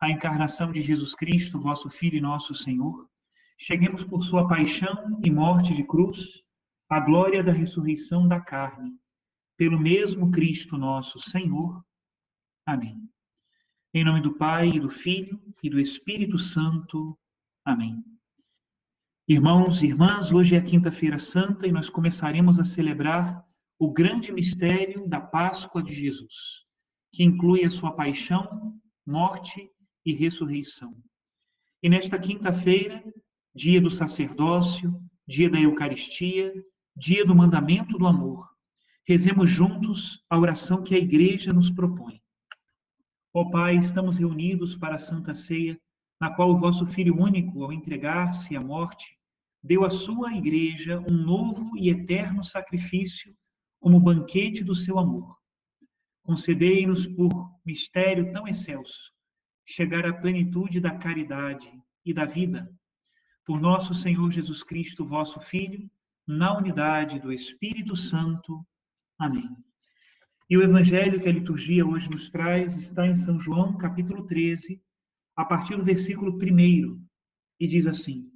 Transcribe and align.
a 0.00 0.10
encarnação 0.10 0.70
de 0.70 0.80
Jesus 0.80 1.14
Cristo, 1.14 1.58
vosso 1.58 1.88
Filho 1.88 2.16
e 2.16 2.20
nosso 2.20 2.54
Senhor, 2.54 3.08
cheguemos 3.56 4.04
por 4.04 4.22
sua 4.22 4.46
paixão 4.46 5.20
e 5.24 5.30
morte 5.30 5.74
de 5.74 5.82
cruz 5.84 6.42
à 6.88 7.00
glória 7.00 7.42
da 7.42 7.52
ressurreição 7.52 8.26
da 8.26 8.40
carne, 8.40 8.92
pelo 9.56 9.78
mesmo 9.78 10.30
Cristo 10.30 10.78
nosso 10.78 11.18
Senhor. 11.18 11.84
Amém. 12.64 13.02
Em 13.92 14.04
nome 14.04 14.20
do 14.20 14.34
Pai, 14.34 14.68
e 14.68 14.80
do 14.80 14.88
Filho 14.88 15.40
e 15.62 15.68
do 15.68 15.80
Espírito 15.80 16.38
Santo. 16.38 17.18
Amém. 17.64 18.04
Irmãos 19.26 19.82
e 19.82 19.86
irmãs, 19.86 20.30
hoje 20.30 20.54
é 20.54 20.60
Quinta-feira 20.60 21.18
Santa 21.18 21.66
e 21.66 21.72
nós 21.72 21.90
começaremos 21.90 22.60
a 22.60 22.64
celebrar 22.64 23.44
o 23.78 23.92
grande 23.92 24.32
mistério 24.32 25.06
da 25.08 25.20
Páscoa 25.20 25.82
de 25.82 25.92
Jesus, 25.92 26.64
que 27.12 27.22
inclui 27.24 27.64
a 27.64 27.70
sua 27.70 27.92
paixão, 27.92 28.78
morte 29.06 29.70
e 30.08 30.14
ressurreição. 30.14 30.96
E 31.82 31.88
nesta 31.88 32.18
quinta-feira, 32.18 33.04
dia 33.54 33.78
do 33.78 33.90
sacerdócio, 33.90 34.98
dia 35.26 35.50
da 35.50 35.60
Eucaristia, 35.60 36.52
dia 36.96 37.26
do 37.26 37.34
mandamento 37.34 37.98
do 37.98 38.06
amor, 38.06 38.48
rezemos 39.06 39.50
juntos 39.50 40.24
a 40.30 40.38
oração 40.38 40.82
que 40.82 40.94
a 40.94 40.98
Igreja 40.98 41.52
nos 41.52 41.70
propõe. 41.70 42.22
Ó 43.34 43.50
Pai, 43.50 43.76
estamos 43.76 44.16
reunidos 44.16 44.74
para 44.74 44.94
a 44.94 44.98
Santa 44.98 45.34
Ceia, 45.34 45.78
na 46.18 46.34
qual 46.34 46.50
o 46.50 46.56
vosso 46.56 46.86
Filho 46.86 47.20
único, 47.20 47.62
ao 47.62 47.72
entregar-se 47.72 48.56
à 48.56 48.60
morte, 48.60 49.18
deu 49.62 49.84
à 49.84 49.90
sua 49.90 50.34
Igreja 50.34 50.98
um 51.06 51.12
novo 51.12 51.76
e 51.76 51.90
eterno 51.90 52.42
sacrifício 52.42 53.36
como 53.78 54.00
banquete 54.00 54.64
do 54.64 54.74
seu 54.74 54.98
amor. 54.98 55.36
Concedei-nos 56.22 57.06
por 57.06 57.30
mistério 57.64 58.32
tão 58.32 58.48
excelso 58.48 59.12
chegar 59.68 60.06
à 60.06 60.14
plenitude 60.14 60.80
da 60.80 60.96
caridade 60.96 61.70
e 62.02 62.14
da 62.14 62.24
vida. 62.24 62.72
Por 63.44 63.60
nosso 63.60 63.92
Senhor 63.92 64.30
Jesus 64.30 64.62
Cristo, 64.62 65.04
vosso 65.04 65.40
Filho, 65.40 65.90
na 66.26 66.56
unidade 66.56 67.20
do 67.20 67.30
Espírito 67.30 67.94
Santo. 67.94 68.66
Amém. 69.18 69.46
E 70.48 70.56
o 70.56 70.62
evangelho 70.62 71.20
que 71.20 71.28
a 71.28 71.32
liturgia 71.32 71.86
hoje 71.86 72.10
nos 72.10 72.30
traz 72.30 72.74
está 72.78 73.06
em 73.06 73.14
São 73.14 73.38
João, 73.38 73.76
capítulo 73.76 74.26
13, 74.26 74.82
a 75.36 75.44
partir 75.44 75.76
do 75.76 75.84
versículo 75.84 76.34
1, 76.34 77.06
e 77.60 77.66
diz 77.66 77.86
assim: 77.86 78.32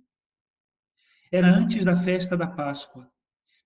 Era 1.30 1.48
antes 1.48 1.82
da 1.82 1.96
festa 1.96 2.36
da 2.36 2.46
Páscoa. 2.46 3.10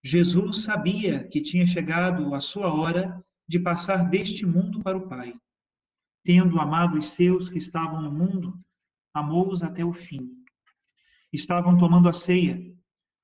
Jesus 0.05 0.63
sabia 0.63 1.27
que 1.27 1.43
tinha 1.43 1.67
chegado 1.67 2.33
a 2.33 2.41
sua 2.41 2.73
hora 2.73 3.21
de 3.49 3.59
passar 3.59 4.09
deste 4.09 4.47
mundo 4.47 4.81
para 4.85 4.97
o 4.97 5.09
Pai 5.09 5.37
tendo 6.27 6.59
amado 6.59 6.99
os 6.99 7.11
seus 7.11 7.49
que 7.49 7.57
estavam 7.57 8.03
no 8.03 8.11
mundo, 8.11 8.59
amou-os 9.15 9.63
até 9.63 9.85
o 9.85 9.93
fim. 9.93 10.29
Estavam 11.33 11.79
tomando 11.79 12.09
a 12.09 12.13
ceia. 12.13 12.61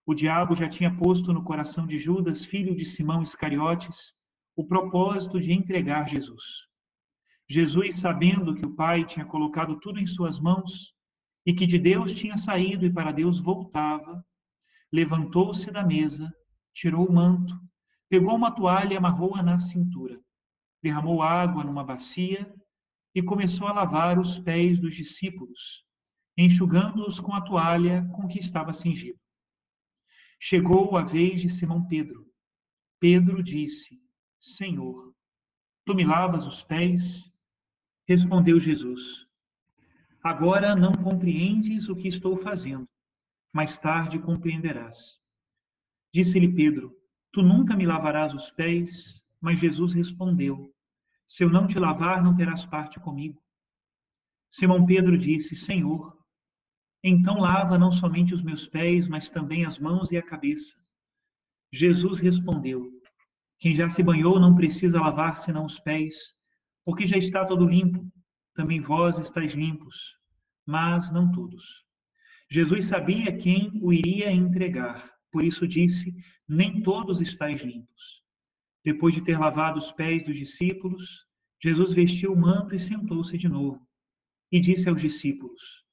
O 0.06 0.14
diabo 0.14 0.54
já 0.54 0.68
tinha 0.68 0.96
posto 0.96 1.32
no 1.32 1.42
coração 1.42 1.84
de 1.84 1.98
Judas, 1.98 2.44
filho 2.44 2.76
de 2.76 2.84
Simão 2.84 3.20
Iscariotes, 3.20 4.14
o 4.54 4.64
propósito 4.64 5.40
de 5.40 5.52
entregar 5.52 6.08
Jesus. 6.08 6.68
Jesus, 7.50 7.96
sabendo 7.96 8.54
que 8.54 8.64
o 8.64 8.74
Pai 8.76 9.04
tinha 9.04 9.26
colocado 9.26 9.80
tudo 9.80 9.98
em 9.98 10.06
suas 10.06 10.38
mãos 10.38 10.94
e 11.44 11.52
que 11.52 11.66
de 11.66 11.80
Deus 11.80 12.14
tinha 12.14 12.36
saído 12.36 12.86
e 12.86 12.92
para 12.92 13.10
Deus 13.10 13.40
voltava, 13.40 14.24
levantou-se 14.92 15.72
da 15.72 15.84
mesa, 15.84 16.32
tirou 16.72 17.04
o 17.08 17.12
manto, 17.12 17.60
pegou 18.08 18.36
uma 18.36 18.52
toalha 18.52 18.94
e 18.94 18.96
amarrou-a 18.96 19.42
na 19.42 19.58
cintura, 19.58 20.20
derramou 20.80 21.20
água 21.20 21.64
numa 21.64 21.82
bacia 21.82 22.48
e 23.14 23.22
começou 23.22 23.66
a 23.66 23.72
lavar 23.72 24.18
os 24.18 24.38
pés 24.38 24.80
dos 24.80 24.94
discípulos, 24.94 25.84
enxugando-os 26.36 27.20
com 27.20 27.34
a 27.34 27.40
toalha 27.40 28.08
com 28.14 28.26
que 28.26 28.38
estava 28.38 28.72
cingido. 28.72 29.18
Chegou 30.40 30.96
a 30.96 31.02
vez 31.02 31.40
de 31.40 31.48
Simão 31.48 31.86
Pedro. 31.86 32.26
Pedro 32.98 33.42
disse: 33.42 34.00
Senhor, 34.40 35.14
tu 35.84 35.94
me 35.94 36.04
lavas 36.04 36.46
os 36.46 36.62
pés? 36.62 37.30
Respondeu 38.08 38.58
Jesus: 38.58 39.26
Agora 40.22 40.74
não 40.74 40.92
compreendes 40.92 41.88
o 41.88 41.96
que 41.96 42.08
estou 42.08 42.36
fazendo, 42.36 42.88
mais 43.52 43.76
tarde 43.76 44.18
compreenderás. 44.18 45.20
Disse-lhe 46.12 46.52
Pedro: 46.52 46.96
Tu 47.32 47.42
nunca 47.42 47.76
me 47.76 47.86
lavarás 47.86 48.34
os 48.34 48.50
pés? 48.50 49.22
Mas 49.40 49.58
Jesus 49.58 49.92
respondeu: 49.94 50.71
se 51.32 51.42
eu 51.42 51.48
não 51.48 51.66
te 51.66 51.78
lavar, 51.78 52.22
não 52.22 52.36
terás 52.36 52.62
parte 52.66 53.00
comigo. 53.00 53.42
Simão 54.50 54.84
Pedro 54.84 55.16
disse: 55.16 55.56
Senhor, 55.56 56.14
então 57.02 57.40
lava 57.40 57.78
não 57.78 57.90
somente 57.90 58.34
os 58.34 58.42
meus 58.42 58.66
pés, 58.66 59.08
mas 59.08 59.30
também 59.30 59.64
as 59.64 59.78
mãos 59.78 60.12
e 60.12 60.18
a 60.18 60.22
cabeça. 60.22 60.76
Jesus 61.72 62.20
respondeu: 62.20 62.86
Quem 63.58 63.74
já 63.74 63.88
se 63.88 64.02
banhou 64.02 64.38
não 64.38 64.54
precisa 64.54 65.00
lavar 65.00 65.34
senão 65.36 65.64
os 65.64 65.78
pés, 65.80 66.36
porque 66.84 67.06
já 67.06 67.16
está 67.16 67.46
todo 67.46 67.66
limpo. 67.66 68.06
Também 68.54 68.82
vós 68.82 69.18
estáis 69.18 69.54
limpos, 69.54 70.14
mas 70.66 71.10
não 71.10 71.32
todos. 71.32 71.82
Jesus 72.50 72.84
sabia 72.84 73.34
quem 73.34 73.70
o 73.80 73.90
iria 73.90 74.30
entregar, 74.30 75.10
por 75.30 75.42
isso 75.42 75.66
disse: 75.66 76.14
Nem 76.46 76.82
todos 76.82 77.22
estáis 77.22 77.62
limpos. 77.62 78.22
Depois 78.84 79.14
de 79.14 79.22
ter 79.22 79.38
lavado 79.38 79.78
os 79.78 79.92
pés 79.92 80.24
dos 80.24 80.36
discípulos, 80.36 81.24
Jesus 81.62 81.92
vestiu 81.92 82.32
o 82.32 82.36
manto 82.36 82.74
e 82.74 82.78
sentou-se 82.78 83.38
de 83.38 83.48
novo. 83.48 83.86
E 84.50 84.60
disse 84.60 84.88
aos 84.88 85.00
discípulos: 85.00 85.84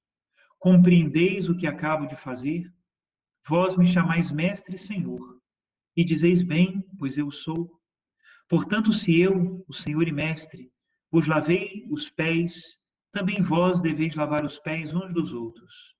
Compreendeis 0.58 1.48
o 1.48 1.56
que 1.56 1.68
acabo 1.68 2.08
de 2.08 2.16
fazer? 2.16 2.74
Vós 3.48 3.78
me 3.78 3.88
chamais 3.88 4.32
mestre 4.32 4.76
e 4.76 4.80
senhor, 4.80 5.40
e 5.96 6.04
dizeis 6.04 6.44
bem, 6.44 6.84
pois 6.98 7.18
eu 7.18 7.32
sou. 7.32 7.80
Portanto, 8.48 8.92
se 8.92 9.20
eu, 9.20 9.64
o 9.68 9.74
senhor 9.74 10.08
e 10.08 10.12
mestre, 10.12 10.72
vos 11.12 11.28
lavei 11.28 11.86
os 11.90 12.10
pés, 12.10 12.80
também 13.12 13.42
vós 13.42 13.80
deveis 13.80 14.16
lavar 14.16 14.44
os 14.44 14.60
pés 14.60 14.94
uns 14.94 15.14
dos 15.14 15.32
outros. 15.34 15.96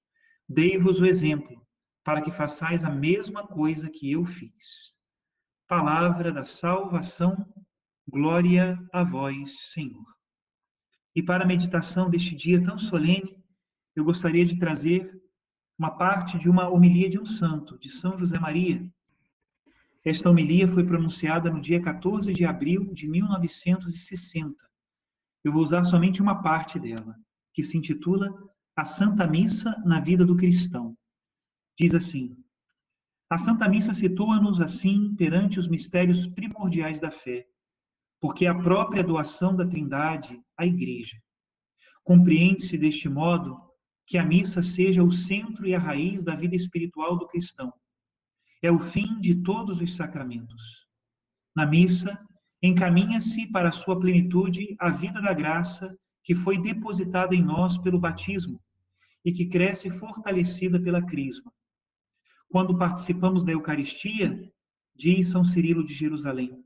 Dei-vos 0.48 1.00
o 1.00 1.06
exemplo, 1.06 1.66
para 2.04 2.22
que 2.22 2.32
façais 2.32 2.84
a 2.84 2.90
mesma 2.90 3.48
coisa 3.48 3.90
que 3.90 4.12
eu 4.12 4.26
fiz 4.26 4.98
palavra 5.70 6.32
da 6.32 6.44
salvação, 6.44 7.46
glória 8.10 8.80
a 8.92 9.04
vós, 9.04 9.72
Senhor. 9.72 10.06
E 11.16 11.22
para 11.22 11.44
a 11.44 11.48
meditação 11.48 12.10
deste 12.10 12.36
dia 12.36 12.64
tão 12.64 12.78
solene, 12.78 13.38
eu 13.96 14.04
gostaria 14.04 14.46
de 14.46 14.58
trazer 14.58 15.22
uma 15.78 15.92
parte 15.92 16.38
de 16.38 16.50
uma 16.50 16.68
homilia 16.68 17.10
de 17.10 17.20
um 17.20 17.26
santo, 17.26 17.78
de 17.78 17.90
São 17.90 18.18
José 18.18 18.40
Maria. 18.40 18.86
Esta 20.04 20.30
homilia 20.30 20.68
foi 20.68 20.84
pronunciada 20.84 21.52
no 21.52 21.62
dia 21.62 21.82
14 21.82 22.34
de 22.34 22.46
abril 22.46 22.94
de 22.94 23.08
1960. 23.08 24.56
Eu 25.44 25.52
vou 25.54 25.64
usar 25.64 25.84
somente 25.84 26.22
uma 26.22 26.42
parte 26.42 26.80
dela, 26.80 27.16
que 27.54 27.64
se 27.64 27.78
intitula 27.78 28.34
A 28.76 28.86
Santa 28.86 29.28
Missa 29.28 29.76
na 29.86 30.00
Vida 30.00 30.26
do 30.26 30.36
Cristão. 30.36 30.98
Diz 31.78 31.94
assim: 31.94 32.44
A 33.30 33.38
Santa 33.38 33.70
Missa 33.70 33.94
situa-nos 33.94 34.60
assim 34.60 35.16
perante 35.16 35.60
os 35.60 35.68
mistérios 35.68 36.28
primordiais 36.28 37.00
da 37.00 37.12
fé, 37.12 37.46
porque 38.20 38.46
é 38.46 38.50
a 38.50 38.62
própria 38.62 39.04
doação 39.04 39.56
da 39.56 39.66
Trindade 39.66 40.42
à 40.58 40.66
Igreja. 40.66 41.18
Compreende-se 42.04 42.78
deste 42.78 43.08
modo 43.08 43.60
que 44.06 44.18
a 44.18 44.26
missa 44.26 44.62
seja 44.62 45.04
o 45.04 45.12
centro 45.12 45.68
e 45.68 45.76
a 45.76 45.80
raiz 45.80 46.24
da 46.24 46.36
vida 46.36 46.56
espiritual 46.56 47.18
do 47.18 47.28
cristão. 47.28 47.72
É 48.62 48.72
o 48.72 48.80
fim 48.80 49.20
de 49.20 49.36
todos 49.44 49.80
os 49.80 49.96
sacramentos. 49.96 50.88
Na 51.56 51.66
missa, 51.66 52.20
encaminha-se 52.62 53.48
para 53.48 53.70
a 53.70 53.72
sua 53.72 54.00
plenitude 54.00 54.76
a 54.80 54.90
vida 54.90 55.22
da 55.22 55.34
graça 55.34 55.96
que 56.24 56.36
foi 56.36 56.62
depositada 56.62 57.34
em 57.34 57.44
nós 57.44 57.78
pelo 57.78 58.00
batismo 58.00 58.60
e 59.24 59.32
que 59.32 59.46
cresce 59.48 59.90
fortalecida 59.90 60.82
pela 60.82 61.06
crisma. 61.06 61.52
Quando 62.50 62.78
participamos 62.78 63.44
da 63.44 63.52
Eucaristia, 63.52 64.52
diz 64.96 65.28
São 65.28 65.46
Cirilo 65.46 65.86
de 65.86 65.94
Jerusalém, 65.94 66.64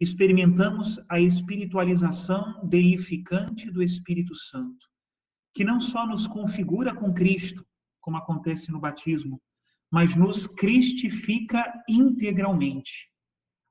experimentamos 0.00 0.98
a 1.08 1.20
espiritualização 1.20 2.66
deificante 2.66 3.70
do 3.70 3.82
Espírito 3.82 4.34
Santo, 4.34 4.86
que 5.54 5.64
não 5.64 5.80
só 5.80 6.06
nos 6.06 6.26
configura 6.26 6.94
com 6.94 7.12
Cristo, 7.12 7.64
como 8.00 8.16
acontece 8.16 8.70
no 8.70 8.80
batismo, 8.80 9.40
mas 9.90 10.16
nos 10.16 10.46
cristifica 10.46 11.72
integralmente, 11.88 13.08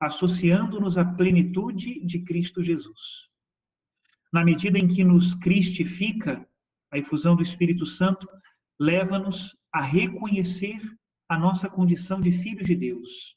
associando-nos 0.00 0.96
à 0.96 1.04
plenitude 1.04 2.04
de 2.04 2.20
Cristo 2.24 2.62
Jesus. 2.62 3.28
Na 4.32 4.44
medida 4.44 4.78
em 4.78 4.88
que 4.88 5.04
nos 5.04 5.34
cristifica, 5.34 6.48
a 6.90 6.98
efusão 6.98 7.36
do 7.36 7.42
Espírito 7.42 7.84
Santo 7.84 8.26
leva-nos 8.80 9.56
a 9.72 9.82
reconhecer 9.82 10.80
a 11.28 11.38
nossa 11.38 11.68
condição 11.68 12.20
de 12.20 12.30
filhos 12.30 12.66
de 12.66 12.74
Deus. 12.74 13.36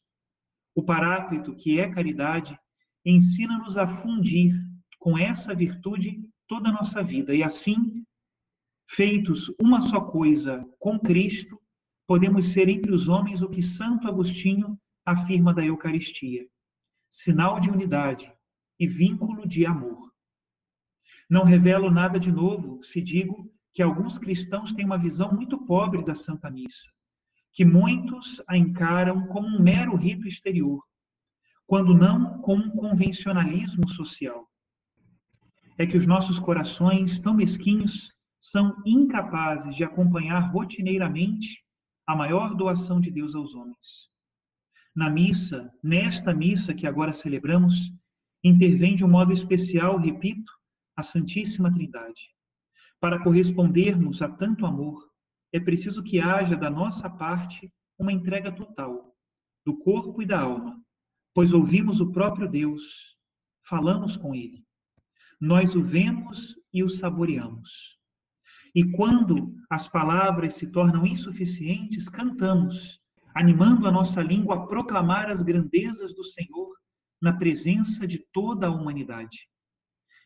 O 0.75 0.83
Paráclito, 0.83 1.55
que 1.55 1.79
é 1.79 1.89
caridade, 1.89 2.57
ensina-nos 3.09 3.77
a 3.77 3.87
fundir 3.87 4.53
com 4.99 5.17
essa 5.17 5.55
virtude 5.55 6.21
toda 6.47 6.69
a 6.69 6.73
nossa 6.73 7.01
vida 7.01 7.33
e 7.33 7.41
assim, 7.41 8.03
feitos 8.89 9.53
uma 9.61 9.79
só 9.79 10.01
coisa 10.01 10.67
com 10.79 10.99
Cristo, 10.99 11.61
podemos 12.05 12.47
ser 12.47 12.67
entre 12.67 12.91
os 12.91 13.07
homens 13.07 13.41
o 13.41 13.49
que 13.49 13.61
Santo 13.61 14.07
Agostinho 14.07 14.77
afirma 15.05 15.53
da 15.53 15.65
Eucaristia: 15.65 16.47
sinal 17.09 17.59
de 17.59 17.69
unidade 17.69 18.33
e 18.79 18.85
vínculo 18.85 19.47
de 19.47 19.65
amor. 19.65 20.11
Não 21.29 21.43
revelo 21.43 21.89
nada 21.89 22.19
de 22.19 22.31
novo 22.31 22.83
se 22.83 23.01
digo 23.01 23.49
que 23.73 23.81
alguns 23.81 24.17
cristãos 24.17 24.73
têm 24.73 24.85
uma 24.85 24.97
visão 24.97 25.31
muito 25.31 25.57
pobre 25.65 26.03
da 26.03 26.15
Santa 26.15 26.49
Missa, 26.49 26.89
que 27.53 27.63
muitos 27.63 28.41
a 28.47 28.57
encaram 28.57 29.27
como 29.27 29.47
um 29.47 29.61
mero 29.61 29.95
rito 29.95 30.27
exterior, 30.27 30.83
quando 31.67 31.93
não 31.93 32.41
com 32.41 32.55
um 32.55 32.69
convencionalismo 32.71 33.87
social. 33.89 34.47
É 35.77 35.85
que 35.85 35.97
os 35.97 36.07
nossos 36.07 36.39
corações, 36.39 37.19
tão 37.19 37.33
mesquinhos, 37.33 38.11
são 38.39 38.81
incapazes 38.85 39.75
de 39.75 39.83
acompanhar 39.83 40.39
rotineiramente 40.51 41.61
a 42.07 42.15
maior 42.15 42.55
doação 42.55 43.01
de 43.01 43.11
Deus 43.11 43.35
aos 43.35 43.53
homens. 43.53 44.09
Na 44.95 45.09
missa, 45.09 45.69
nesta 45.83 46.33
missa 46.33 46.73
que 46.73 46.87
agora 46.87 47.11
celebramos, 47.11 47.91
intervém 48.43 48.95
de 48.95 49.03
um 49.03 49.09
modo 49.09 49.33
especial, 49.33 49.97
repito, 49.97 50.51
a 50.95 51.03
Santíssima 51.03 51.71
Trindade. 51.71 52.29
Para 52.99 53.21
correspondermos 53.21 54.21
a 54.21 54.29
tanto 54.29 54.65
amor, 54.65 55.05
é 55.51 55.59
preciso 55.59 56.01
que 56.01 56.19
haja 56.19 56.55
da 56.55 56.69
nossa 56.69 57.09
parte 57.09 57.71
uma 57.99 58.11
entrega 58.11 58.51
total, 58.51 59.13
do 59.65 59.77
corpo 59.77 60.21
e 60.21 60.25
da 60.25 60.39
alma, 60.39 60.81
pois 61.37 61.53
ouvimos 61.53 61.99
o 61.99 62.11
próprio 62.11 62.49
Deus, 62.49 63.15
falamos 63.63 64.17
com 64.17 64.33
Ele. 64.33 64.65
Nós 65.39 65.75
o 65.75 65.83
vemos 65.83 66.55
e 66.73 66.83
o 66.83 66.89
saboreamos. 66.89 67.95
E 68.73 68.83
quando 68.83 69.53
as 69.69 69.87
palavras 69.87 70.55
se 70.55 70.65
tornam 70.65 71.05
insuficientes, 71.05 72.09
cantamos, 72.09 72.99
animando 73.35 73.85
a 73.85 73.91
nossa 73.91 74.19
língua 74.19 74.55
a 74.55 74.65
proclamar 74.65 75.29
as 75.29 75.43
grandezas 75.43 76.15
do 76.15 76.23
Senhor 76.23 76.75
na 77.21 77.31
presença 77.31 78.07
de 78.07 78.25
toda 78.33 78.65
a 78.65 78.71
humanidade. 78.71 79.47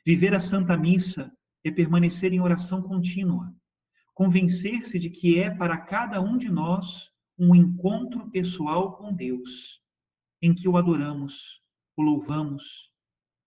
Viver 0.06 0.34
a 0.34 0.40
Santa 0.40 0.78
Missa 0.78 1.30
é 1.62 1.70
permanecer 1.70 2.32
em 2.32 2.40
oração 2.40 2.82
contínua, 2.82 3.54
convencer-se 4.14 4.98
de 4.98 5.10
que 5.10 5.38
é 5.38 5.50
para 5.50 5.78
cada 5.78 6.22
um 6.22 6.38
de 6.38 6.48
nós 6.48 7.12
um 7.38 7.54
encontro 7.54 8.32
pessoal 8.32 8.96
com 8.96 9.14
Deus 9.14 9.81
em 10.42 10.54
que 10.54 10.68
o 10.68 10.78
adoramos, 10.78 11.62
o 11.96 12.02
louvamos, 12.02 12.92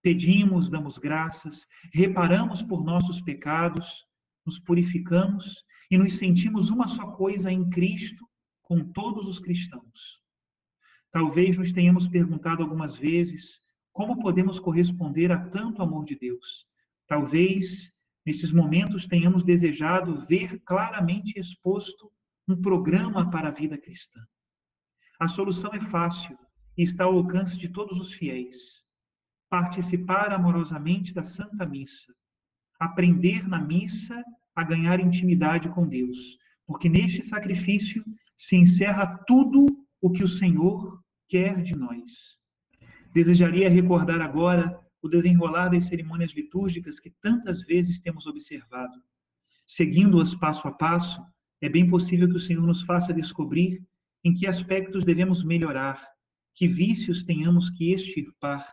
pedimos, 0.02 0.68
damos 0.68 0.98
graças, 0.98 1.66
reparamos 1.92 2.62
por 2.62 2.84
nossos 2.84 3.20
pecados, 3.20 4.06
nos 4.44 4.58
purificamos 4.58 5.64
e 5.90 5.96
nos 5.96 6.18
sentimos 6.18 6.70
uma 6.70 6.86
só 6.86 7.12
coisa 7.12 7.50
em 7.50 7.68
Cristo 7.70 8.28
com 8.62 8.84
todos 8.92 9.26
os 9.26 9.40
cristãos. 9.40 10.20
Talvez 11.10 11.56
nos 11.56 11.72
tenhamos 11.72 12.08
perguntado 12.08 12.62
algumas 12.62 12.96
vezes 12.96 13.60
como 13.92 14.20
podemos 14.20 14.58
corresponder 14.58 15.30
a 15.30 15.48
tanto 15.48 15.80
amor 15.80 16.04
de 16.04 16.16
Deus. 16.16 16.66
Talvez 17.06 17.92
nesses 18.26 18.52
momentos 18.52 19.06
tenhamos 19.06 19.44
desejado 19.44 20.24
ver 20.26 20.60
claramente 20.60 21.38
exposto 21.38 22.10
um 22.48 22.60
programa 22.60 23.30
para 23.30 23.48
a 23.48 23.52
vida 23.52 23.78
cristã. 23.78 24.20
A 25.18 25.28
solução 25.28 25.72
é 25.72 25.80
fácil 25.80 26.36
e 26.76 26.82
está 26.82 27.04
ao 27.04 27.16
alcance 27.16 27.56
de 27.56 27.68
todos 27.68 27.98
os 27.98 28.12
fiéis. 28.12 28.84
Participar 29.48 30.32
amorosamente 30.32 31.14
da 31.14 31.22
Santa 31.22 31.64
Missa. 31.64 32.12
Aprender 32.78 33.46
na 33.48 33.60
missa 33.60 34.22
a 34.54 34.64
ganhar 34.64 35.00
intimidade 35.00 35.68
com 35.68 35.86
Deus, 35.86 36.38
porque 36.66 36.88
neste 36.88 37.22
sacrifício 37.22 38.04
se 38.36 38.56
encerra 38.56 39.18
tudo 39.26 39.66
o 40.00 40.10
que 40.10 40.22
o 40.22 40.28
Senhor 40.28 41.00
quer 41.28 41.62
de 41.62 41.76
nós. 41.76 42.38
Desejaria 43.12 43.70
recordar 43.70 44.20
agora 44.20 44.78
o 45.00 45.08
desenrolar 45.08 45.68
das 45.68 45.86
cerimônias 45.86 46.32
litúrgicas 46.32 46.98
que 46.98 47.10
tantas 47.20 47.62
vezes 47.62 48.00
temos 48.00 48.26
observado. 48.26 49.02
Seguindo-as 49.66 50.34
passo 50.34 50.66
a 50.66 50.72
passo, 50.72 51.22
é 51.60 51.68
bem 51.68 51.88
possível 51.88 52.28
que 52.28 52.36
o 52.36 52.40
Senhor 52.40 52.66
nos 52.66 52.82
faça 52.82 53.12
descobrir 53.12 53.82
em 54.22 54.34
que 54.34 54.46
aspectos 54.46 55.04
devemos 55.04 55.44
melhorar 55.44 56.13
que 56.54 56.68
vícios 56.68 57.24
tenhamos 57.24 57.68
que 57.68 57.92
extirpar, 57.92 58.72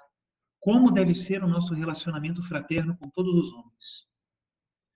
como 0.59 0.91
deve 0.91 1.15
ser 1.15 1.43
o 1.43 1.47
nosso 1.47 1.73
relacionamento 1.73 2.43
fraterno 2.43 2.95
com 2.95 3.09
todos 3.09 3.33
os 3.33 3.51
homens. 3.51 4.07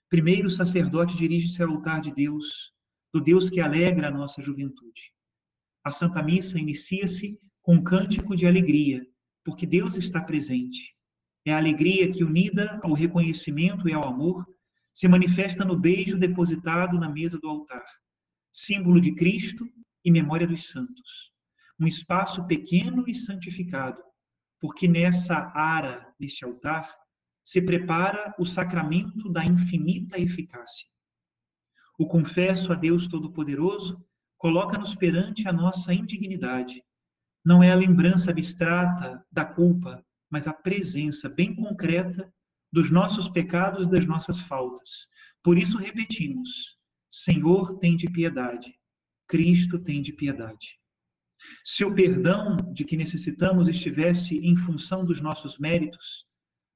Primeiro, 0.08 0.48
o 0.48 0.52
sacerdote 0.52 1.18
dirige-se 1.18 1.64
ao 1.64 1.72
altar 1.72 2.00
de 2.00 2.14
Deus, 2.14 2.72
do 3.12 3.20
Deus 3.20 3.50
que 3.50 3.60
alegra 3.60 4.10
a 4.10 4.12
nossa 4.12 4.42
juventude. 4.42 5.12
A 5.84 5.90
Santa 5.90 6.22
Missa 6.22 6.60
inicia-se 6.60 7.40
com 7.64 7.76
um 7.76 7.84
cântico 7.84 8.36
de 8.36 8.46
alegria, 8.46 9.06
porque 9.44 9.66
Deus 9.66 9.96
está 9.98 10.22
presente. 10.22 10.96
É 11.44 11.54
a 11.54 11.58
alegria 11.58 12.12
que, 12.12 12.24
unida 12.24 12.80
ao 12.84 12.94
reconhecimento 12.94 13.90
e 13.90 13.94
ao 13.94 14.08
amor, 14.08 14.46
se 14.94 15.08
manifesta 15.08 15.66
no 15.66 15.78
beijo 15.78 16.18
depositado 16.18 17.00
na 17.00 17.10
mesa 17.10 17.40
do 17.40 17.50
altar, 17.50 17.86
símbolo 18.54 19.02
de 19.02 19.14
Cristo 19.16 19.68
e 20.04 20.12
memória 20.12 20.48
dos 20.48 20.68
santos 20.68 21.35
um 21.80 21.88
espaço 21.88 22.46
pequeno 22.48 23.04
e 23.08 23.14
santificado, 23.14 24.02
porque 24.60 24.88
nessa 24.88 25.52
ara, 25.54 26.14
neste 26.20 26.46
altar, 26.46 26.94
se 27.44 27.62
prepara 27.62 28.34
o 28.40 28.46
sacramento 28.46 29.30
da 29.30 29.46
infinita 29.46 30.20
eficácia. 30.20 30.88
O 31.98 32.08
confesso 32.08 32.74
a 32.74 32.76
Deus 32.76 33.08
Todo-Poderoso 33.08 34.04
coloca-nos 34.38 34.96
perante 34.96 35.48
a 35.48 35.54
nossa 35.54 35.94
indignidade. 35.94 36.84
Não 37.44 37.62
é 37.62 37.72
a 37.72 37.76
lembrança 37.76 38.32
abstrata 38.32 39.24
da 39.32 39.46
culpa, 39.46 40.04
mas 40.30 40.48
a 40.48 40.54
presença 40.54 41.30
bem 41.30 41.56
concreta 41.56 42.34
dos 42.72 42.90
nossos 42.90 43.30
pecados 43.30 43.86
e 43.86 43.90
das 43.90 44.06
nossas 44.06 44.40
faltas. 44.40 45.08
Por 45.44 45.58
isso 45.58 45.78
repetimos: 45.78 46.78
Senhor, 47.10 47.78
tem 47.78 47.96
de 47.96 48.08
piedade. 48.08 48.78
Cristo 49.28 49.80
tem 49.80 50.02
de 50.02 50.12
piedade. 50.12 50.80
Se 51.64 51.84
o 51.84 51.94
perdão 51.94 52.58
de 52.74 52.84
que 52.86 52.98
necessitamos 52.98 53.68
estivesse 53.68 54.38
em 54.38 54.56
função 54.56 55.06
dos 55.06 55.22
nossos 55.22 55.58
méritos, 55.58 56.26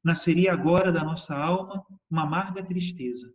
nasceria 0.03 0.53
agora 0.53 0.91
da 0.91 1.03
nossa 1.03 1.35
alma 1.35 1.83
uma 2.09 2.23
amarga 2.23 2.63
tristeza. 2.63 3.33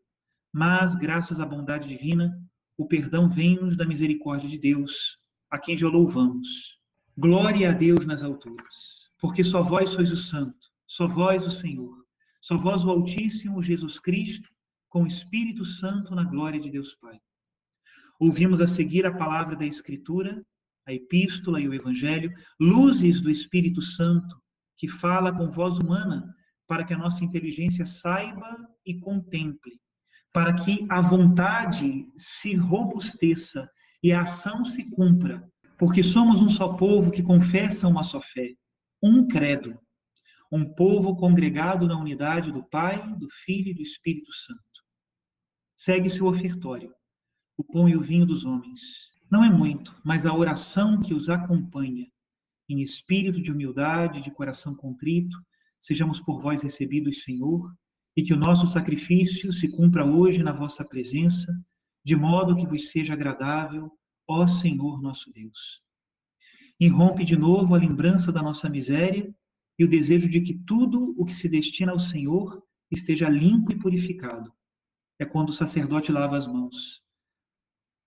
mas, 0.57 0.95
graças 0.95 1.40
à 1.40 1.45
bondade 1.45 1.88
divina, 1.88 2.33
o 2.76 2.87
perdão 2.87 3.28
vem-nos 3.28 3.76
da 3.76 3.85
misericórdia 3.85 4.49
de 4.49 4.57
Deus, 4.57 5.19
a 5.50 5.59
quem 5.59 5.76
já 5.76 5.88
louvamos. 5.88 6.78
Glória 7.19 7.71
a 7.71 7.73
Deus 7.73 8.07
nas 8.07 8.23
alturas, 8.23 9.11
porque 9.19 9.43
só 9.43 9.62
vós 9.62 9.90
sois 9.90 10.12
o 10.12 10.16
Santo, 10.16 10.66
só 10.87 11.09
vós 11.09 11.45
o 11.45 11.50
Senhor, 11.50 12.04
só 12.40 12.57
vós 12.57 12.85
o 12.85 12.90
Altíssimo 12.90 13.62
Jesus 13.62 13.99
Cristo, 13.99 14.49
com 14.88 15.02
o 15.02 15.07
Espírito 15.09 15.64
Santo 15.64 16.14
na 16.14 16.23
glória 16.23 16.61
de 16.61 16.71
Deus 16.71 16.95
Pai. 16.95 17.21
Ouvimos 18.21 18.61
a 18.61 18.66
seguir 18.66 19.04
a 19.07 19.16
palavra 19.16 19.57
da 19.57 19.66
Escritura, 19.66 20.45
a 20.87 20.93
Epístola 20.93 21.61
e 21.61 21.69
o 21.69 21.75
Evangelho, 21.75 22.33
luzes 22.61 23.21
do 23.21 23.31
Espírito 23.31 23.81
Santo, 23.81 24.41
que 24.76 24.88
fala 24.88 25.33
com 25.33 25.50
voz 25.50 25.79
humana, 25.79 26.35
para 26.67 26.85
que 26.85 26.95
a 26.95 26.99
nossa 26.99 27.25
inteligência 27.25 27.87
saiba 27.87 28.57
e 28.85 28.99
contemple, 28.99 29.81
para 30.33 30.53
que 30.53 30.87
a 30.91 31.00
vontade 31.00 32.07
se 32.17 32.55
robusteça 32.55 33.71
e 34.03 34.12
a 34.12 34.23
ação 34.23 34.64
se 34.64 34.91
cumpra, 34.91 35.47
porque 35.79 36.03
somos 36.03 36.43
um 36.43 36.49
só 36.49 36.75
povo 36.75 37.11
que 37.11 37.23
confessa 37.23 37.88
uma 37.88 38.03
só 38.03 38.21
fé, 38.21 38.55
um 39.03 39.26
credo, 39.26 39.79
um 40.50 40.64
povo 40.75 41.17
congregado 41.17 41.87
na 41.87 41.99
unidade 41.99 42.53
do 42.53 42.62
Pai, 42.62 43.14
do 43.17 43.29
Filho 43.45 43.71
e 43.71 43.75
do 43.75 43.83
Espírito 43.83 44.33
Santo. 44.33 44.61
Segue-se 45.76 46.23
o 46.23 46.26
ofertório, 46.26 46.95
o 47.57 47.64
pão 47.64 47.88
e 47.88 47.97
o 47.97 48.00
vinho 48.00 48.26
dos 48.26 48.45
homens. 48.45 49.13
Não 49.35 49.43
é 49.43 49.50
muito, 49.50 50.00
mas 50.05 50.26
a 50.26 50.33
oração 50.33 51.00
que 51.00 51.12
os 51.12 51.29
acompanha, 51.29 52.07
em 52.69 52.81
espírito 52.81 53.43
de 53.43 53.50
humildade, 53.50 54.21
de 54.21 54.31
coração 54.31 54.76
contrito, 54.76 55.37
sejamos 55.81 56.21
por 56.21 56.41
vós 56.41 56.62
recebidos, 56.62 57.25
Senhor, 57.25 57.75
e 58.17 58.23
que 58.23 58.33
o 58.33 58.37
nosso 58.37 58.64
sacrifício 58.64 59.53
se 59.53 59.67
cumpra 59.67 60.07
hoje 60.07 60.41
na 60.41 60.53
vossa 60.53 60.85
presença, 60.85 61.53
de 62.05 62.14
modo 62.14 62.55
que 62.55 62.64
vos 62.64 62.93
seja 62.93 63.14
agradável, 63.14 63.91
ó 64.29 64.47
Senhor 64.47 65.03
nosso 65.03 65.33
Deus. 65.33 65.83
Irrompe 66.79 67.25
de 67.25 67.37
novo 67.37 67.75
a 67.75 67.79
lembrança 67.79 68.31
da 68.31 68.41
nossa 68.41 68.71
miséria 68.71 69.35
e 69.76 69.85
o 69.85 69.88
desejo 69.88 70.29
de 70.29 70.43
que 70.43 70.55
tudo 70.64 71.12
o 71.19 71.25
que 71.25 71.35
se 71.35 71.49
destina 71.49 71.91
ao 71.91 71.99
Senhor 71.99 72.62
esteja 72.88 73.29
limpo 73.29 73.73
e 73.73 73.79
purificado. 73.81 74.55
É 75.19 75.25
quando 75.25 75.49
o 75.49 75.53
sacerdote 75.53 76.12
lava 76.12 76.37
as 76.37 76.47
mãos. 76.47 77.03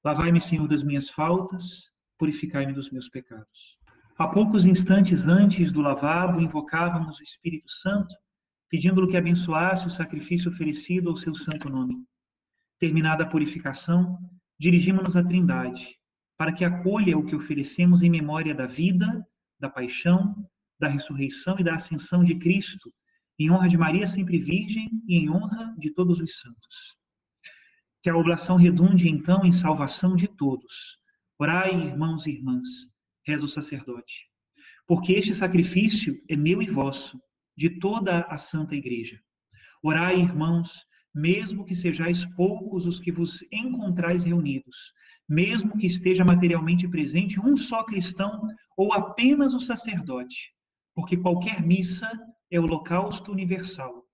Lavai-me, 0.08 0.40
Senhor, 0.40 0.66
das 0.70 0.84
minhas 0.84 1.10
faltas, 1.10 1.92
purificai-me 2.18 2.72
dos 2.72 2.90
meus 2.90 3.10
pecados. 3.10 3.78
Há 4.18 4.26
poucos 4.30 4.66
instantes 4.66 5.28
antes 5.28 5.70
do 5.70 5.82
lavabo, 5.82 6.40
invocávamos 6.40 7.20
o 7.20 7.24
Espírito 7.24 7.70
Santo 7.70 8.16
pedindo-lhe 8.70 9.12
que 9.12 9.18
abençoasse 9.18 9.86
o 9.86 9.90
sacrifício 9.90 10.50
oferecido 10.50 11.10
ao 11.10 11.18
seu 11.18 11.36
santo 11.36 11.70
nome. 11.70 12.06
Terminada 12.80 13.26
a 13.26 13.28
purificação, 13.28 14.18
dirigimos-nos 14.58 15.18
à 15.18 15.24
Trindade, 15.26 16.00
para 16.38 16.54
que 16.54 16.64
acolha 16.64 17.18
o 17.18 17.26
que 17.26 17.36
oferecemos 17.36 18.02
em 18.02 18.10
memória 18.10 18.56
da 18.56 18.66
vida, 18.66 19.28
da 19.60 19.70
paixão, 19.70 20.50
da 20.80 20.88
ressurreição 20.88 21.60
e 21.60 21.66
da 21.66 21.76
ascensão 21.76 22.24
de 22.24 22.36
Cristo, 22.36 22.94
em 23.38 23.52
honra 23.52 23.68
de 23.68 23.78
Maria 23.78 24.08
sempre 24.08 24.40
Virgem 24.40 24.90
e 25.06 25.18
em 25.18 25.30
honra 25.30 25.76
de 25.78 25.92
todos 25.92 26.22
os 26.22 26.40
santos. 26.40 26.97
Que 28.08 28.12
a 28.12 28.16
oblação 28.16 28.56
redunde 28.56 29.10
então 29.10 29.44
em 29.44 29.52
salvação 29.52 30.16
de 30.16 30.30
todos. 30.30 30.98
Orai, 31.38 31.76
irmãos 31.76 32.26
e 32.26 32.32
irmãs, 32.32 32.66
reza 33.28 33.44
o 33.44 33.50
sacerdote, 33.50 34.30
porque 34.88 35.12
este 35.12 35.36
sacrifício 35.36 36.18
é 36.30 36.38
meu 36.38 36.62
e 36.62 36.70
vosso 36.70 37.20
de 37.58 37.70
toda 37.70 38.22
a 38.22 38.38
Santa 38.38 38.76
Igreja. 38.76 39.20
Orai, 39.84 40.22
irmãos, 40.22 40.72
mesmo 41.14 41.66
que 41.66 41.76
sejais 41.76 42.24
poucos 42.38 42.86
os 42.86 42.98
que 42.98 43.12
vos 43.12 43.44
encontrais 43.52 44.24
reunidos, 44.24 44.78
mesmo 45.28 45.78
que 45.78 45.86
esteja 45.86 46.24
materialmente 46.24 46.88
presente 46.88 47.42
um 47.42 47.58
só 47.58 47.84
cristão 47.84 48.48
ou 48.78 48.94
apenas 48.94 49.54
o 49.54 49.60
sacerdote, 49.60 50.54
porque 50.96 51.18
qualquer 51.18 51.62
missa 51.62 52.10
é 52.50 52.58
holocausto 52.58 53.34
universal, 53.34 54.07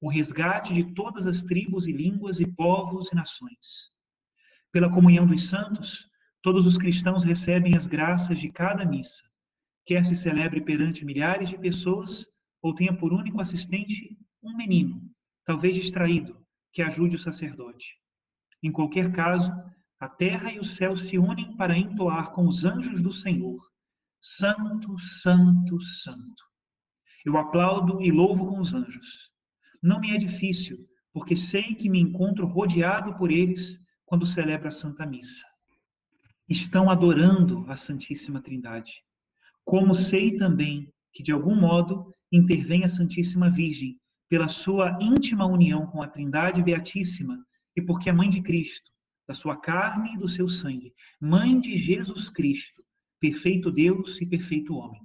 o 0.00 0.08
resgate 0.08 0.72
de 0.72 0.94
todas 0.94 1.26
as 1.26 1.42
tribos 1.42 1.86
e 1.86 1.92
línguas 1.92 2.40
e 2.40 2.46
povos 2.46 3.10
e 3.10 3.14
nações. 3.14 3.90
Pela 4.70 4.90
comunhão 4.90 5.26
dos 5.26 5.48
santos, 5.48 6.08
todos 6.42 6.66
os 6.66 6.78
cristãos 6.78 7.24
recebem 7.24 7.76
as 7.76 7.86
graças 7.86 8.38
de 8.38 8.50
cada 8.50 8.84
missa, 8.84 9.24
quer 9.84 10.04
se 10.04 10.14
celebre 10.14 10.60
perante 10.60 11.04
milhares 11.04 11.48
de 11.48 11.58
pessoas, 11.58 12.26
ou 12.62 12.74
tenha 12.74 12.96
por 12.96 13.12
único 13.12 13.40
assistente 13.40 14.16
um 14.42 14.56
menino, 14.56 15.00
talvez 15.44 15.74
distraído, 15.74 16.36
que 16.72 16.82
ajude 16.82 17.16
o 17.16 17.18
sacerdote. 17.18 17.96
Em 18.62 18.70
qualquer 18.70 19.12
caso, 19.12 19.52
a 20.00 20.08
terra 20.08 20.52
e 20.52 20.58
o 20.58 20.64
céu 20.64 20.96
se 20.96 21.18
unem 21.18 21.56
para 21.56 21.76
entoar 21.76 22.32
com 22.32 22.46
os 22.46 22.64
anjos 22.64 23.02
do 23.02 23.12
Senhor: 23.12 23.58
Santo, 24.20 24.98
Santo, 24.98 25.80
Santo. 25.80 26.44
Eu 27.24 27.36
aplaudo 27.36 28.00
e 28.02 28.10
louvo 28.10 28.46
com 28.46 28.60
os 28.60 28.74
anjos. 28.74 29.30
Não 29.82 30.00
me 30.00 30.14
é 30.14 30.18
difícil, 30.18 30.88
porque 31.12 31.36
sei 31.36 31.74
que 31.74 31.88
me 31.88 32.00
encontro 32.00 32.46
rodeado 32.46 33.14
por 33.16 33.30
eles 33.30 33.78
quando 34.04 34.26
celebro 34.26 34.68
a 34.68 34.70
Santa 34.70 35.06
Missa. 35.06 35.46
Estão 36.48 36.90
adorando 36.90 37.64
a 37.68 37.76
Santíssima 37.76 38.40
Trindade. 38.40 38.92
Como 39.64 39.94
sei 39.94 40.36
também 40.36 40.90
que, 41.12 41.22
de 41.22 41.30
algum 41.30 41.54
modo, 41.54 42.12
intervém 42.32 42.84
a 42.84 42.88
Santíssima 42.88 43.50
Virgem 43.50 43.98
pela 44.28 44.48
sua 44.48 44.98
íntima 45.00 45.46
união 45.46 45.86
com 45.86 46.02
a 46.02 46.08
Trindade 46.08 46.62
Beatíssima 46.62 47.38
e 47.76 47.82
porque 47.82 48.08
é 48.08 48.12
mãe 48.12 48.28
de 48.28 48.42
Cristo, 48.42 48.90
da 49.26 49.34
sua 49.34 49.56
carne 49.56 50.14
e 50.14 50.18
do 50.18 50.28
seu 50.28 50.48
sangue, 50.48 50.94
mãe 51.20 51.58
de 51.60 51.76
Jesus 51.76 52.28
Cristo, 52.28 52.82
perfeito 53.20 53.70
Deus 53.70 54.20
e 54.20 54.26
perfeito 54.26 54.74
homem. 54.74 55.00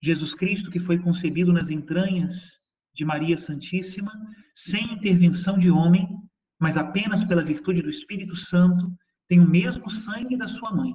Jesus 0.00 0.34
Cristo, 0.34 0.70
que 0.70 0.80
foi 0.80 0.98
concebido 0.98 1.52
nas 1.52 1.70
entranhas 1.70 2.61
de 2.94 3.04
Maria 3.04 3.36
Santíssima, 3.36 4.12
sem 4.54 4.92
intervenção 4.92 5.58
de 5.58 5.70
homem, 5.70 6.08
mas 6.60 6.76
apenas 6.76 7.24
pela 7.24 7.44
virtude 7.44 7.82
do 7.82 7.90
Espírito 7.90 8.36
Santo, 8.36 8.92
tem 9.28 9.40
o 9.40 9.48
mesmo 9.48 9.88
sangue 9.90 10.36
da 10.36 10.46
sua 10.46 10.70
mãe. 10.74 10.94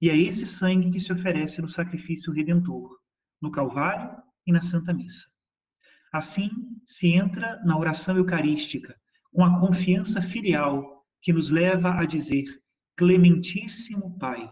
E 0.00 0.08
é 0.08 0.16
esse 0.16 0.46
sangue 0.46 0.90
que 0.90 0.98
se 0.98 1.12
oferece 1.12 1.60
no 1.60 1.68
sacrifício 1.68 2.32
redentor, 2.32 2.98
no 3.40 3.50
Calvário 3.50 4.16
e 4.46 4.52
na 4.52 4.62
Santa 4.62 4.94
Missa. 4.94 5.26
Assim, 6.12 6.50
se 6.84 7.08
entra 7.08 7.62
na 7.64 7.78
oração 7.78 8.16
eucarística 8.16 8.98
com 9.32 9.44
a 9.44 9.60
confiança 9.60 10.20
filial 10.20 11.06
que 11.22 11.32
nos 11.32 11.50
leva 11.50 11.94
a 12.00 12.04
dizer: 12.04 12.44
Clementíssimo 12.96 14.18
Pai. 14.18 14.50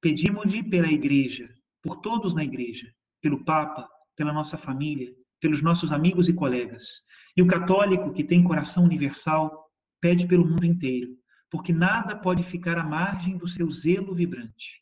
Pedimos-lhe 0.00 0.62
pela 0.62 0.90
Igreja, 0.90 1.48
por 1.82 1.96
todos 2.00 2.34
na 2.34 2.44
Igreja, 2.44 2.92
pelo 3.20 3.44
Papa, 3.44 3.88
pela 4.14 4.32
nossa 4.32 4.58
família, 4.58 5.12
pelos 5.42 5.60
nossos 5.60 5.90
amigos 5.90 6.28
e 6.28 6.32
colegas. 6.32 7.02
E 7.36 7.42
o 7.42 7.46
católico 7.46 8.12
que 8.12 8.22
tem 8.22 8.44
coração 8.44 8.84
universal 8.84 9.68
pede 10.00 10.24
pelo 10.26 10.46
mundo 10.46 10.64
inteiro, 10.64 11.18
porque 11.50 11.72
nada 11.72 12.16
pode 12.16 12.44
ficar 12.44 12.78
à 12.78 12.84
margem 12.84 13.36
do 13.36 13.48
seu 13.48 13.68
zelo 13.70 14.14
vibrante. 14.14 14.80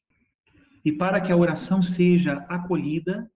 E 0.85 0.93
para 0.93 1.19
que 1.21 1.33
a 1.33 1.37
oração 1.37 1.83
seja 1.83 2.35
acolhida, 2.49 3.31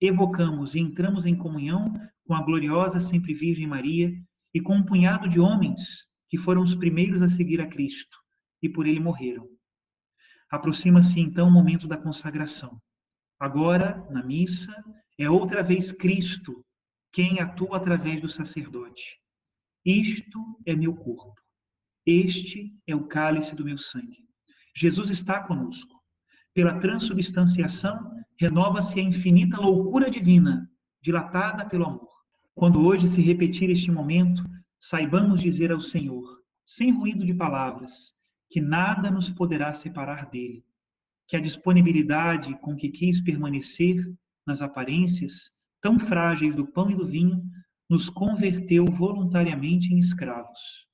evocamos 0.00 0.74
e 0.74 0.80
entramos 0.80 1.26
em 1.26 1.36
comunhão 1.36 1.92
com 2.26 2.34
a 2.34 2.42
gloriosa 2.42 3.00
Sempre 3.00 3.34
Virgem 3.34 3.66
Maria 3.66 4.10
e 4.54 4.60
com 4.60 4.76
um 4.76 4.84
punhado 4.84 5.28
de 5.28 5.38
homens 5.38 6.06
que 6.28 6.38
foram 6.38 6.62
os 6.62 6.74
primeiros 6.74 7.20
a 7.20 7.28
seguir 7.28 7.60
a 7.60 7.66
Cristo 7.66 8.16
e 8.62 8.68
por 8.68 8.86
ele 8.86 9.00
morreram. 9.00 9.46
Aproxima-se 10.50 11.20
então 11.20 11.48
o 11.48 11.52
momento 11.52 11.86
da 11.86 11.98
consagração. 11.98 12.80
Agora, 13.38 14.06
na 14.10 14.22
missa, 14.22 14.72
é 15.22 15.30
outra 15.30 15.62
vez 15.62 15.92
Cristo 15.92 16.64
quem 17.12 17.40
atua 17.40 17.76
através 17.76 18.20
do 18.20 18.28
sacerdote. 18.28 19.18
Isto 19.84 20.38
é 20.64 20.74
meu 20.74 20.94
corpo. 20.94 21.34
Este 22.06 22.74
é 22.86 22.94
o 22.94 23.06
cálice 23.06 23.54
do 23.54 23.64
meu 23.64 23.78
sangue. 23.78 24.26
Jesus 24.74 25.10
está 25.10 25.42
conosco 25.42 26.02
pela 26.54 26.78
transubstanciação, 26.78 28.10
renova-se 28.38 29.00
a 29.00 29.02
infinita 29.02 29.60
loucura 29.60 30.10
divina, 30.10 30.70
dilatada 31.00 31.66
pelo 31.66 31.86
amor. 31.86 32.08
Quando 32.54 32.84
hoje 32.84 33.08
se 33.08 33.22
repetir 33.22 33.70
este 33.70 33.90
momento, 33.90 34.44
saibamos 34.80 35.40
dizer 35.40 35.72
ao 35.72 35.80
Senhor, 35.80 36.42
sem 36.64 36.92
ruído 36.92 37.24
de 37.24 37.32
palavras, 37.32 38.14
que 38.50 38.60
nada 38.60 39.10
nos 39.10 39.30
poderá 39.30 39.72
separar 39.72 40.28
dele, 40.28 40.64
que 41.26 41.36
a 41.36 41.40
disponibilidade 41.40 42.54
com 42.60 42.76
que 42.76 42.90
quis 42.90 43.20
permanecer 43.20 44.12
nas 44.46 44.62
aparências 44.62 45.50
tão 45.80 45.98
frágeis 45.98 46.54
do 46.54 46.66
pão 46.66 46.90
e 46.90 46.96
do 46.96 47.06
vinho 47.06 47.42
nos 47.88 48.08
converteu 48.08 48.84
voluntariamente 48.84 49.92
em 49.92 49.98
escravos. 49.98 50.86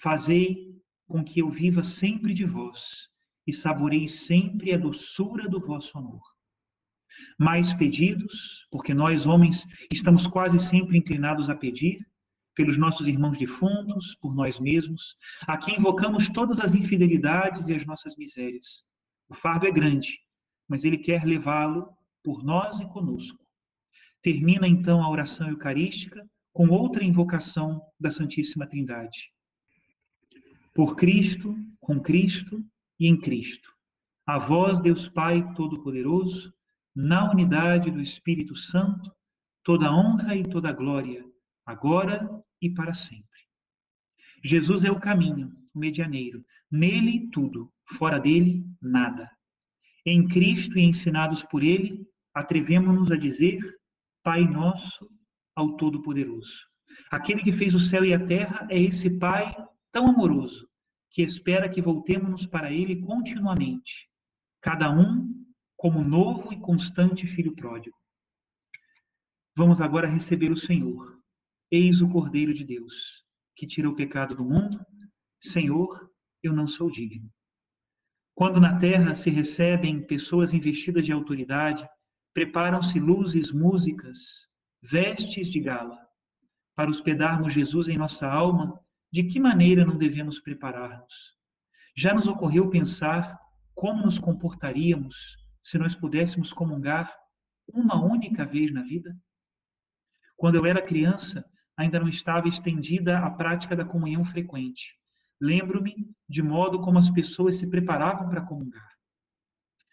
Fazei 0.00 0.76
com 1.06 1.24
que 1.24 1.40
eu 1.40 1.50
viva 1.50 1.82
sempre 1.82 2.34
de 2.34 2.44
vós 2.44 3.08
e 3.46 3.52
saborei 3.52 4.06
sempre 4.06 4.72
a 4.72 4.78
doçura 4.78 5.48
do 5.48 5.60
vosso 5.60 5.96
amor. 5.96 6.22
Mais 7.38 7.72
pedidos, 7.74 8.66
porque 8.70 8.92
nós 8.92 9.26
homens 9.26 9.64
estamos 9.92 10.26
quase 10.26 10.58
sempre 10.58 10.98
inclinados 10.98 11.48
a 11.48 11.54
pedir, 11.54 12.06
pelos 12.54 12.76
nossos 12.76 13.06
irmãos 13.06 13.38
defuntos, 13.38 14.16
por 14.16 14.34
nós 14.34 14.58
mesmos, 14.58 15.16
a 15.46 15.56
quem 15.56 15.76
invocamos 15.76 16.28
todas 16.28 16.58
as 16.58 16.74
infidelidades 16.74 17.68
e 17.68 17.74
as 17.74 17.86
nossas 17.86 18.16
misérias. 18.16 18.84
O 19.28 19.34
fardo 19.34 19.66
é 19.66 19.70
grande, 19.70 20.18
mas 20.68 20.84
ele 20.84 20.98
quer 20.98 21.24
levá-lo 21.24 21.88
por 22.22 22.44
nós 22.44 22.80
e 22.80 22.86
conosco. 22.86 23.46
Termina 24.22 24.66
então 24.66 25.02
a 25.02 25.10
oração 25.10 25.48
eucarística 25.48 26.28
com 26.52 26.68
outra 26.68 27.04
invocação 27.04 27.80
da 28.00 28.10
Santíssima 28.10 28.66
Trindade. 28.66 29.32
Por 30.74 30.96
Cristo, 30.96 31.56
com 31.80 32.00
Cristo 32.00 32.64
e 32.98 33.06
em 33.06 33.16
Cristo. 33.16 33.72
A 34.26 34.38
vós, 34.38 34.80
Deus 34.80 35.08
Pai 35.08 35.54
Todo-Poderoso, 35.54 36.52
na 36.94 37.30
unidade 37.30 37.90
do 37.90 38.00
Espírito 38.00 38.56
Santo, 38.56 39.10
toda 39.62 39.92
honra 39.92 40.34
e 40.34 40.42
toda 40.42 40.72
glória, 40.72 41.24
agora 41.64 42.28
e 42.60 42.68
para 42.68 42.92
sempre. 42.92 43.28
Jesus 44.42 44.84
é 44.84 44.90
o 44.90 44.98
caminho, 44.98 45.52
o 45.74 45.78
medianeiro. 45.78 46.44
Nele 46.70 47.28
tudo, 47.30 47.72
fora 47.84 48.18
dele 48.18 48.64
nada. 48.80 49.30
Em 50.04 50.26
Cristo 50.26 50.78
e 50.78 50.82
ensinados 50.82 51.42
por 51.42 51.62
ele, 51.62 52.07
atrevemos-nos 52.38 53.10
a 53.10 53.16
dizer: 53.16 53.60
Pai 54.22 54.44
nosso 54.44 55.08
ao 55.54 55.76
Todo-Poderoso. 55.76 56.66
Aquele 57.10 57.42
que 57.42 57.52
fez 57.52 57.74
o 57.74 57.80
céu 57.80 58.04
e 58.04 58.14
a 58.14 58.24
terra 58.24 58.66
é 58.70 58.80
esse 58.80 59.18
Pai 59.18 59.54
tão 59.92 60.08
amoroso 60.08 60.68
que 61.10 61.22
espera 61.22 61.68
que 61.68 61.80
voltemos 61.80 62.46
para 62.46 62.72
ele 62.72 63.00
continuamente, 63.00 64.08
cada 64.60 64.90
um 64.90 65.34
como 65.76 66.02
novo 66.02 66.52
e 66.52 66.60
constante 66.60 67.26
filho 67.26 67.54
pródigo. 67.54 67.96
Vamos 69.56 69.80
agora 69.80 70.06
receber 70.06 70.50
o 70.50 70.56
Senhor 70.56 71.18
Eis 71.70 72.00
o 72.00 72.08
Cordeiro 72.08 72.54
de 72.54 72.64
Deus, 72.64 73.22
que 73.54 73.66
tira 73.66 73.90
o 73.90 73.94
pecado 73.94 74.34
do 74.34 74.42
mundo. 74.42 74.80
Senhor, 75.38 76.10
eu 76.42 76.50
não 76.50 76.66
sou 76.66 76.90
digno. 76.90 77.30
Quando 78.34 78.58
na 78.58 78.78
terra 78.78 79.14
se 79.14 79.28
recebem 79.28 80.02
pessoas 80.06 80.54
investidas 80.54 81.04
de 81.04 81.12
autoridade, 81.12 81.86
preparam-se 82.38 83.00
luzes, 83.00 83.50
músicas, 83.50 84.46
vestes 84.80 85.48
de 85.48 85.58
gala. 85.58 85.98
Para 86.76 86.88
hospedarmos 86.88 87.52
Jesus 87.52 87.88
em 87.88 87.98
nossa 87.98 88.28
alma, 88.28 88.80
de 89.10 89.24
que 89.24 89.40
maneira 89.40 89.84
não 89.84 89.98
devemos 89.98 90.38
preparar-nos? 90.38 91.34
Já 91.96 92.14
nos 92.14 92.28
ocorreu 92.28 92.70
pensar 92.70 93.36
como 93.74 94.04
nos 94.04 94.20
comportaríamos 94.20 95.36
se 95.64 95.78
nós 95.78 95.96
pudéssemos 95.96 96.52
comungar 96.52 97.12
uma 97.74 98.00
única 98.00 98.46
vez 98.46 98.72
na 98.72 98.84
vida? 98.84 99.16
Quando 100.36 100.54
eu 100.54 100.64
era 100.64 100.80
criança, 100.80 101.44
ainda 101.76 101.98
não 101.98 102.08
estava 102.08 102.46
estendida 102.46 103.18
a 103.18 103.30
prática 103.30 103.74
da 103.74 103.84
comunhão 103.84 104.24
frequente. 104.24 104.96
Lembro-me 105.40 106.08
de 106.28 106.40
modo 106.40 106.80
como 106.82 106.98
as 106.98 107.10
pessoas 107.10 107.56
se 107.56 107.68
preparavam 107.68 108.28
para 108.28 108.46
comungar. 108.46 108.92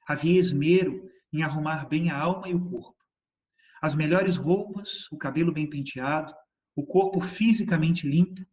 Havia 0.08 0.40
esmero 0.40 1.10
em 1.36 1.44
arrumar 1.44 1.88
bem 1.88 2.10
a 2.10 2.18
alma 2.18 2.48
e 2.48 2.54
o 2.54 2.70
corpo. 2.70 2.96
As 3.82 3.94
melhores 3.94 4.38
roupas, 4.38 5.12
o 5.12 5.18
cabelo 5.18 5.52
bem 5.52 5.70
penteado, 5.70 6.34
o 6.76 6.86
corpo 6.86 7.22
fisicamente 7.22 8.08
limpo, 8.08 8.46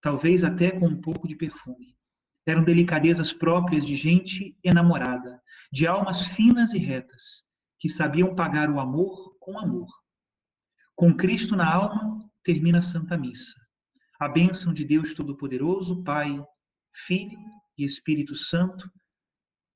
talvez 0.00 0.44
até 0.44 0.70
com 0.70 0.86
um 0.86 1.00
pouco 1.00 1.26
de 1.26 1.34
perfume. 1.34 1.96
Eram 2.46 2.64
delicadezas 2.64 3.32
próprias 3.32 3.86
de 3.86 3.96
gente 3.96 4.56
enamorada, 4.62 5.42
de 5.72 5.86
almas 5.86 6.22
finas 6.22 6.72
e 6.72 6.78
retas, 6.78 7.44
que 7.78 7.88
sabiam 7.88 8.34
pagar 8.34 8.70
o 8.70 8.80
amor 8.80 9.36
com 9.38 9.58
amor. 9.58 9.88
Com 10.94 11.14
Cristo 11.14 11.56
na 11.56 11.72
alma, 11.72 12.30
termina 12.42 12.78
a 12.78 12.82
Santa 12.82 13.16
Missa. 13.16 13.58
A 14.18 14.28
bênção 14.28 14.72
de 14.72 14.84
Deus 14.84 15.14
Todo-Poderoso, 15.14 16.02
Pai, 16.02 16.42
Filho 16.94 17.38
e 17.76 17.84
Espírito 17.84 18.34
Santo, 18.34 18.90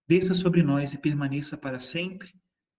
desça 0.06 0.34
sobre 0.34 0.62
nós 0.62 0.92
e 0.92 0.98
permaneça 0.98 1.56
para 1.56 1.78
sempre, 1.78 2.34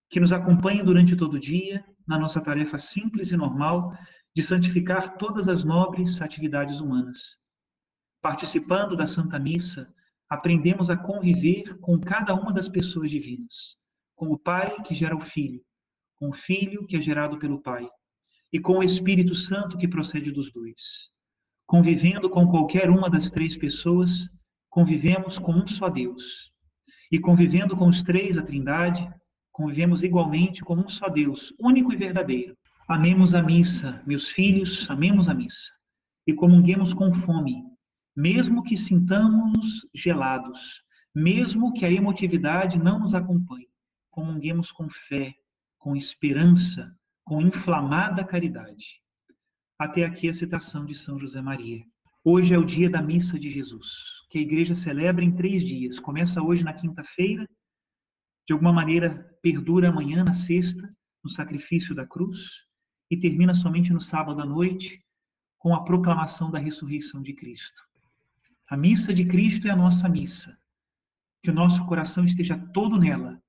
que 0.10 0.20
nos 0.20 0.32
acompanhe 0.32 0.84
durante 0.84 1.16
todo 1.16 1.36
o 1.36 1.40
dia 1.40 1.84
na 2.08 2.20
nossa 2.20 2.40
tarefa 2.40 2.78
simples 2.78 3.32
e 3.32 3.38
normal 3.38 3.92
de 4.36 4.44
santificar 4.44 5.18
todas 5.18 5.48
as 5.48 5.64
nobres 5.64 6.22
atividades 6.22 6.80
humanas. 6.80 7.38
Participando 8.22 8.96
da 8.96 9.08
Santa 9.08 9.40
Missa, 9.40 9.94
aprendemos 10.30 10.90
a 10.90 10.98
conviver 10.98 11.78
com 11.80 12.00
cada 12.00 12.34
uma 12.34 12.52
das 12.52 12.68
pessoas 12.68 13.12
divinas, 13.12 13.78
com 14.16 14.32
o 14.32 14.38
Pai 14.38 14.76
que 14.84 14.94
gera 14.94 15.16
o 15.16 15.22
Filho, 15.22 15.62
com 16.20 16.30
o 16.30 16.34
Filho 16.34 16.86
que 16.86 16.98
é 16.98 17.02
gerado 17.02 17.38
pelo 17.38 17.62
Pai, 17.62 17.88
e 18.52 18.60
com 18.60 18.80
o 18.80 18.84
Espírito 18.84 19.36
Santo 19.36 19.78
que 19.78 19.88
procede 19.88 20.32
dos 20.32 20.52
dois. 20.52 21.12
Convivendo 21.66 22.30
com 22.30 22.48
qualquer 22.48 22.90
uma 22.90 23.10
das 23.10 23.30
três 23.30 23.58
pessoas, 23.58 24.30
convivemos 24.70 25.40
com 25.40 25.52
um 25.54 25.68
só 25.68 25.90
Deus. 25.90 26.52
E 27.12 27.20
convivendo 27.20 27.76
com 27.76 27.88
os 27.88 28.02
três, 28.02 28.38
a 28.38 28.44
Trindade, 28.44 29.08
convivemos 29.56 30.04
igualmente 30.04 30.62
com 30.62 30.76
um 30.76 30.90
só 30.90 31.08
Deus, 31.08 31.54
único 31.58 31.94
e 31.94 31.96
verdadeiro. 31.96 32.58
Amemos 32.90 33.34
a 33.34 33.42
missa, 33.42 34.04
meus 34.06 34.28
filhos, 34.28 34.86
amemos 34.90 35.30
a 35.30 35.34
missa. 35.34 35.72
E 36.28 36.34
comunguemos 36.34 36.94
com 36.94 37.10
fome, 37.10 37.64
mesmo 38.14 38.64
que 38.64 38.76
sintamos 38.76 39.88
gelados, 39.96 40.84
mesmo 41.16 41.72
que 41.72 41.86
a 41.86 41.92
emotividade 41.92 42.78
não 42.78 43.00
nos 43.00 43.16
acompanhe. 43.16 43.70
Comunguemos 44.12 44.74
com 44.74 44.90
fé, 44.90 45.34
com 45.80 45.96
esperança, 45.96 46.94
com 47.24 47.42
inflamada 47.42 48.26
caridade. 48.26 49.02
Até 49.80 50.04
aqui 50.04 50.28
a 50.28 50.34
citação 50.34 50.86
de 50.86 50.96
São 50.96 51.18
José 51.18 51.42
Maria. 51.42 51.82
Hoje 52.26 52.54
é 52.54 52.58
o 52.58 52.66
dia 52.66 52.90
da 52.90 53.02
missa 53.02 53.40
de 53.40 53.50
Jesus, 53.50 53.88
que 54.30 54.38
a 54.38 54.42
igreja 54.42 54.76
celebra 54.76 55.24
em 55.24 55.32
três 55.34 55.64
dias. 55.64 55.98
Começa 55.98 56.42
hoje 56.44 56.62
na 56.62 56.74
quinta-feira, 56.74 57.48
de 58.48 58.54
alguma 58.54 58.74
maneira 58.74 59.38
perdura 59.42 59.90
amanhã, 59.90 60.24
na 60.24 60.34
sexta, 60.34 60.94
no 61.24 61.30
sacrifício 61.30 61.96
da 61.96 62.06
cruz, 62.06 62.66
e 63.10 63.18
termina 63.18 63.54
somente 63.54 63.92
no 63.92 64.02
sábado 64.02 64.42
à 64.42 64.46
noite, 64.46 65.04
com 65.58 65.74
a 65.74 65.84
proclamação 65.84 66.52
da 66.52 66.60
ressurreição 66.60 67.22
de 67.22 67.34
Cristo. 67.34 67.82
A 68.70 68.78
missa 68.78 69.14
de 69.14 69.26
Cristo 69.26 69.68
é 69.68 69.72
a 69.72 69.76
nossa 69.76 70.10
missa. 70.10 70.58
Que 71.44 71.52
o 71.52 71.54
nosso 71.54 71.86
coração 71.86 72.26
esteja 72.26 72.58
todo 72.74 72.98
nela, 72.98 73.42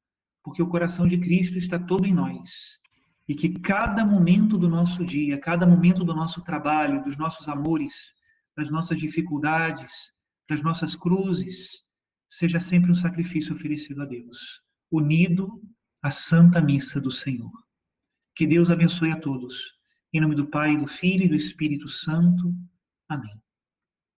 porque 0.43 0.63
o 0.63 0.69
coração 0.69 1.07
de 1.07 1.19
Cristo 1.19 1.59
está 1.59 1.79
todo 1.79 2.07
em 2.07 2.15
nós 2.15 2.79
e 3.29 3.35
que 3.35 3.59
cada 3.59 4.05
momento 4.05 4.57
do 4.57 4.69
nosso 4.69 5.05
dia, 5.05 5.39
cada 5.39 5.67
momento 5.67 6.05
do 6.05 6.15
nosso 6.15 6.43
trabalho, 6.43 7.03
dos 7.03 7.17
nossos 7.17 7.49
amores, 7.49 8.15
das 8.57 8.71
nossas 8.71 8.99
dificuldades, 8.99 10.13
das 10.49 10.63
nossas 10.63 10.95
cruzes, 10.95 11.85
seja 12.29 12.61
sempre 12.61 12.91
um 12.91 12.95
sacrifício 12.95 13.55
oferecido 13.55 14.03
a 14.03 14.07
Deus, 14.07 14.61
unido 14.91 15.63
à 16.03 16.11
Santa 16.11 16.61
Missa 16.61 17.01
do 17.01 17.11
Senhor. 17.11 17.53
Que 18.35 18.47
Deus 18.47 18.71
abençoe 18.71 19.11
a 19.13 19.21
todos. 19.21 19.75
Em 20.13 20.21
nome 20.21 20.35
do 20.35 20.49
Pai, 20.49 20.77
do 20.77 20.87
Filho 20.87 21.25
e 21.25 21.29
do 21.29 21.35
Espírito 21.35 21.89
Santo. 21.89 22.55
Amém. 23.09 23.41